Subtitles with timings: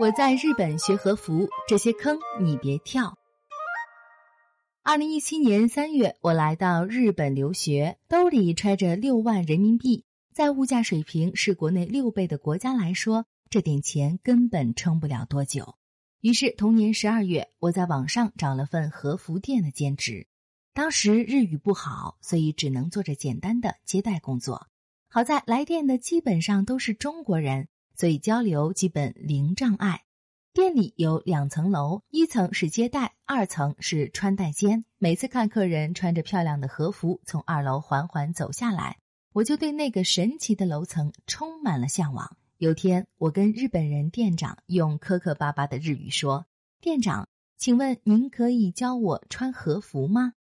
[0.00, 3.18] 我在日本学和服，这些坑你别跳。
[4.82, 15.76] 二零一七年三月，我来到日本留学，兜里揣着六万人民币，在物价水平是国内六倍的国家来说，这点钱根本撑不了多久。
[16.22, 20.26] 于是同年十二月，我在网上找了份和服店的兼职。
[20.72, 24.68] 当时日语不好，所以只能做着简单的接待工作。
[25.08, 27.68] 好在来电的基本上都是中国人。
[27.94, 30.02] 所以交流基本零障碍。
[30.54, 34.84] 店里有两层楼，一层是接待，二层是穿戴间。
[34.98, 38.98] 每次看客人穿着漂亮的和服从二楼缓缓走下来，
[39.32, 42.36] 我就对那个神奇的楼层充满了向往。
[42.58, 46.44] 有天，我跟日本人店长用磕磕巴巴的日语说
[46.82, 50.34] ：“店长，请问您可以教我穿和服吗？”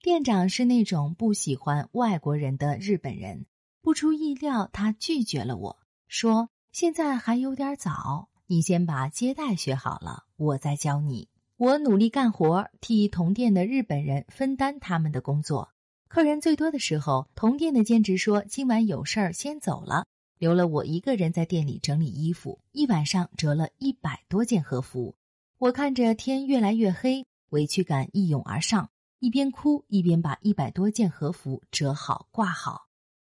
[0.00, 3.46] 店长是那种不喜欢外国人的日本人，
[3.82, 6.50] 不出意料，他拒绝了我说。
[6.76, 11.30] 现在还有点早，你先把接待学好了，我再教你。
[11.56, 15.70] 我努力干活，替同店的日本人分担他们的工作。
[16.06, 20.04] 客人最多的时候，同店的兼职说今晚有事儿先走了，
[20.36, 22.60] 留了我一个人在店里整理衣服。
[22.72, 25.16] 一晚上折了一百多件和服。
[25.56, 32.88] 我看着天越来越黑，委屈感一涌而上，一边哭一边把一百多件和服折好挂好。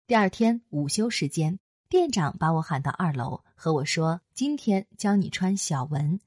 [0.08, 1.60] 第二天午休时间。
[1.96, 6.20] 店长把我喊到二楼，和我说：“今天教你穿小文，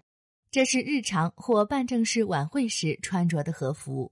[0.50, 4.10] 这是日常或办正式晚会时穿着的和服。”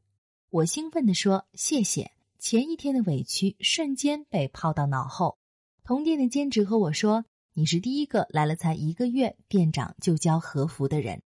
[0.53, 5.39] 我兴奋地说：“谢谢。”前一天的委屈瞬间被抛到脑后。
[5.83, 7.25] 同店的兼职和我说
[7.57, 11.23] ：“你是第一个来了才一个月，店长就教和服的人。”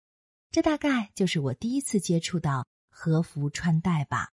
[0.51, 4.27] 这大概就是我第一次接触到和服穿戴吧。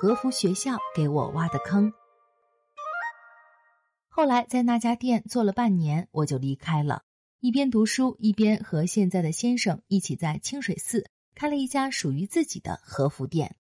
[0.00, 1.92] 和服学校给我挖的坑。
[4.16, 7.02] 后来在那家店做了半年，我就离开了。
[7.40, 13.56] 一边读书，一边和现在的先生一起在清水寺开了一家属于自己的和服店。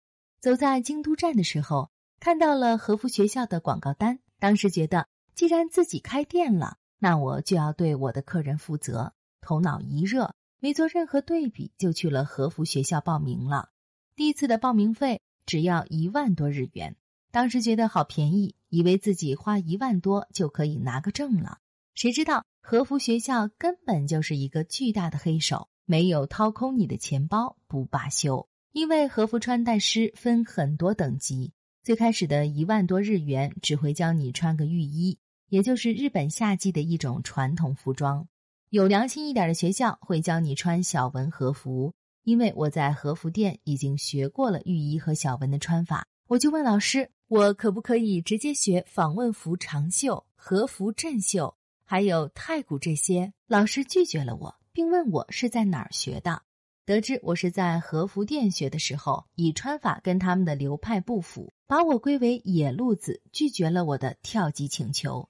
[0.41, 4.17] 走在京都站的时候，看到了和服学校的广告单。
[4.39, 9.13] 当时觉得，既然自己开店了，那我就要对我的客人负责。
[9.41, 13.69] 头脑一热，没做任何对比，就去了和服学校报名了。
[14.15, 16.95] 第一次的报名费只要一万多日元。
[17.29, 21.57] 当时觉得好便宜，以为自己花一万多就可以拿个证了。
[21.93, 28.47] 谁知道和服学校根本就是一个巨大的黑手，没有掏空你的钱包不罢休。
[28.71, 31.51] 因为和服穿戴师分很多等级，
[31.83, 35.17] 最开始的一万多日元只会教你穿个浴衣，
[35.49, 38.27] 也就是日本夏季的一种传统服装。
[38.69, 41.91] 有良心一点的学校会教你穿小纹和服，
[42.23, 47.09] 因为我在和服店已经学过了浴衣和小纹的穿法，我就问老师。
[47.29, 53.31] 我可不可以直接学访问服长袖、和服正袖，还有太古这些？
[53.45, 56.41] 老师拒绝了我，并问我是在哪儿学的。
[56.85, 65.29] 得知我是在和服店学的时候，以穿法跟他们的流派不符，把我归为野路子，拒绝了我的跳级请求。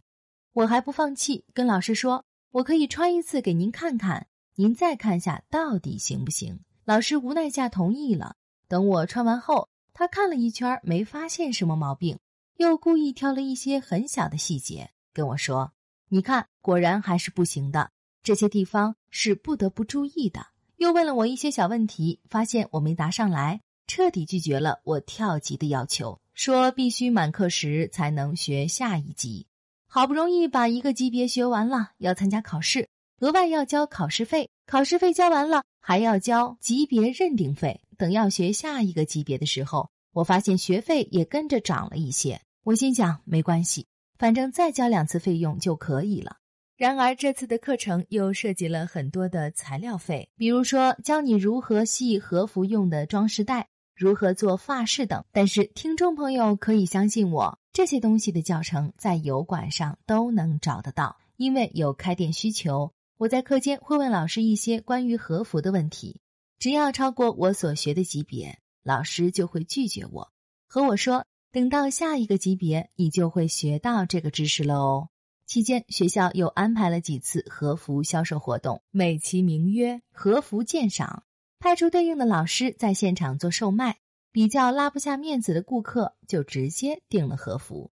[0.53, 6.61] 我还不放弃，跟老师说我可以穿一次给您看看，您再看下到底行不行。
[6.85, 8.37] 老师无奈下同意了。
[8.69, 9.67] 等我穿完后。
[9.99, 12.19] 他看了一圈，没发现什么毛病，
[12.55, 15.73] 又故意挑了一些很小的细节跟我说
[16.07, 17.91] ：“你看，果然还是不行的，
[18.23, 20.47] 这些地方是不得不注意的。”
[20.79, 29.47] 又问了我一些小问题，发现我没答上来，彻底拒绝了我跳级的要求，说必须满课时才能学下一级。
[29.85, 32.87] 好不容易把一个级别学完了，要参加考试，
[33.19, 37.81] 额外要交考试费，考试费交完了，还要交级别认定费。
[37.99, 42.39] 等要学下一个级别的时候，我发现学费也跟着涨了一些。
[42.63, 43.87] 我心想，没关系，
[44.17, 46.37] 反正再交两次费用就可以了。
[46.77, 55.25] 然而这次的课程又涉及了很多的材料费，比如说教你如何系和服用的装饰带，如何做发饰等。
[55.33, 61.17] 但是听众朋友可以相信我，这些东西的教程在油管上都能找得到。
[61.35, 66.21] 因为有开店需求，我在课间会问老师一些关于和服的问题。
[66.59, 70.29] 只要超过我所学的级别，老师就会拒绝我，
[70.67, 75.09] 和我说：“等到下一个级别，你就会学到这个知识了哦。”
[75.47, 81.23] 期间，学校又安排了几次和服销售活动，美其名曰“和服鉴赏”，
[81.59, 83.97] 派出对应的老师在现场做售卖。
[84.31, 87.89] 比较拉不下面子的顾客就直接订了和服。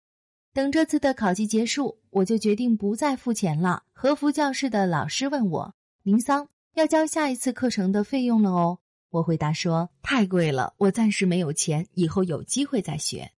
[0.52, 3.82] 等这次的考级结束，我就决定不再付钱了。
[3.92, 5.74] 和服教室的老师问我
[6.04, 6.48] ：“林桑。”
[6.80, 8.78] 要交下一次课程的费用了哦，
[9.10, 13.30] 我回答说太贵了，我暂时没有钱，以后有机会再学。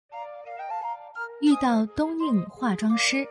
[1.41, 3.27] 遇到东映化妆师。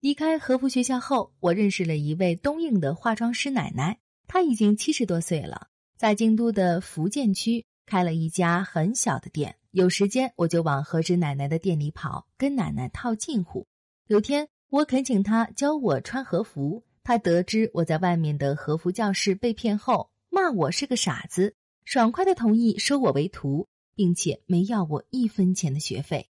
[0.00, 9.54] 离开和服学校后，我认识了一位东映的化妆师奶奶，她已经七十多岁了，在京都的福建区开了一家很小的店。
[9.70, 13.64] 有时间我就往何止奶奶的店里跑，跟奶奶套近乎。
[14.08, 21.54] 有天我恳请她教我穿和服，他得知我在外面的和服教室被骗后，骂我是个傻子，
[21.84, 26.28] 爽快的同意收我为徒，并且没要我一分钱的学费。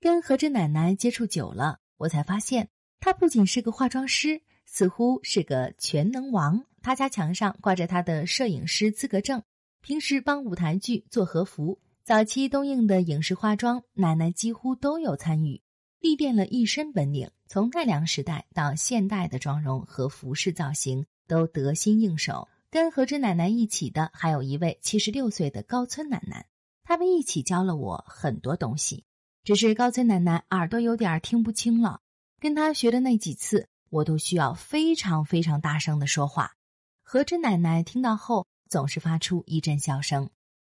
[0.00, 2.68] 跟何止奶奶接触久了，我才发现。
[3.00, 6.64] 他不仅是个化妆师，似乎是个全能王。
[6.80, 9.42] 他家墙上挂着他的摄影师资格证，
[9.80, 11.80] 平时帮舞台剧做和服。
[12.04, 15.60] 早期东映的影视化妆，奶奶几乎都有参与，
[16.04, 17.30] 历练了一身本领。
[17.48, 22.46] 从奈良时代到现代的妆容和服饰造型都得心应手。
[22.68, 26.44] 跟何止奶奶一起的还有一位七十六岁的高村奶奶，
[26.82, 29.04] 他们一起教了我很多东西。
[29.44, 32.02] 只是高村奶奶耳朵有点听不清了。
[32.38, 36.52] 跟她学的那几次，我都需要非常非常大声的说话。
[37.02, 40.28] 何止奶奶听到后，总是发出一阵笑声。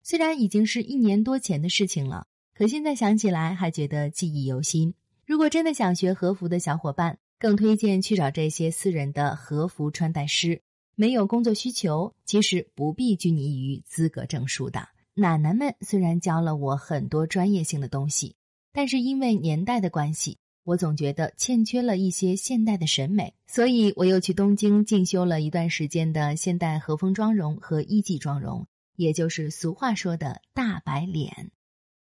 [0.04, 4.94] 虽然已经是一年多前的事情了，可现在想起来还觉得记忆犹新。
[5.26, 10.62] 如果真的想学和服的小伙伴，更推荐去找这些私人的和服穿戴师。
[10.94, 14.88] 没有工作需求，其实不必拘泥于资格证书的。
[15.14, 18.36] 奶奶们虽然教了我很多专业性的东西，
[18.72, 20.38] 但是因为年代的关系。
[20.62, 31.50] 我总觉得欠缺了一些现代的审美，所以我又去东京进修了一段时间的现代和风妆容和艺伎妆容，也就是俗话说的大白脸。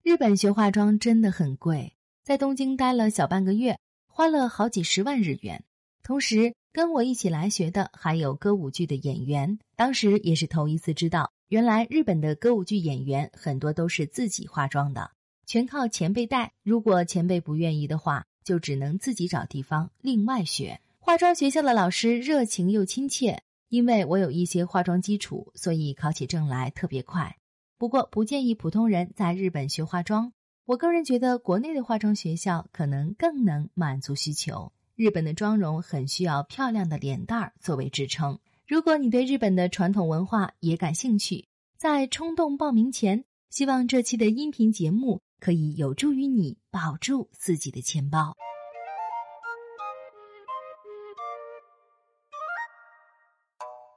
[0.03, 1.94] 日本学化妆真的很贵，
[2.28, 5.64] 在东京待了小半个月，花了好几十万日元。
[6.02, 15.10] 同时跟我一起来学的还有歌舞剧的演员，当时也是头一次知道，原来日本的歌舞剧演员很多都是自己化妆的，
[15.46, 16.52] 全靠前辈带。
[16.62, 18.26] 如果前辈不愿意的话。
[18.44, 21.34] 就只能自己找地方另外学化妆。
[21.34, 27.36] 学校的老师热情又亲切，因为我有一些化妆基础，所以考起证来特别快。
[27.76, 30.32] 不过不建议普通人在日本学化妆。
[30.69, 34.70] 我个人觉得国内的化妆学校可能更能满足需求。
[34.97, 38.38] 日本的妆容很需要漂亮的脸蛋儿作为支撑。
[38.67, 41.49] 如果你对日本的传统文化也感兴趣，
[41.79, 45.23] 在冲动报名前，希望这期的音频节目。
[45.41, 48.37] 可以有助于你保住自己的钱包。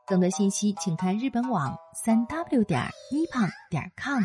[0.06, 2.80] 更多信息，请看日本网三 w 点
[3.12, 4.22] nippon 点 com。